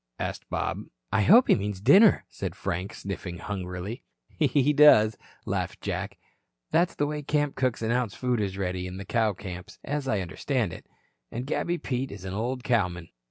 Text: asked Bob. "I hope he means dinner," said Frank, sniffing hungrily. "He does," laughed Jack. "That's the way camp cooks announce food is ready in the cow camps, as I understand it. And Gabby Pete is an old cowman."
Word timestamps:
asked 0.17 0.49
Bob. 0.49 0.85
"I 1.11 1.21
hope 1.21 1.47
he 1.47 1.53
means 1.53 1.79
dinner," 1.79 2.25
said 2.27 2.55
Frank, 2.55 2.95
sniffing 2.95 3.37
hungrily. 3.37 4.01
"He 4.29 4.73
does," 4.73 5.15
laughed 5.45 5.79
Jack. 5.79 6.17
"That's 6.71 6.95
the 6.95 7.05
way 7.05 7.21
camp 7.21 7.53
cooks 7.53 7.83
announce 7.83 8.15
food 8.15 8.41
is 8.41 8.57
ready 8.57 8.87
in 8.87 8.97
the 8.97 9.05
cow 9.05 9.33
camps, 9.33 9.77
as 9.83 10.07
I 10.07 10.21
understand 10.21 10.73
it. 10.73 10.87
And 11.31 11.45
Gabby 11.45 11.77
Pete 11.77 12.11
is 12.11 12.25
an 12.25 12.33
old 12.33 12.63
cowman." 12.63 13.09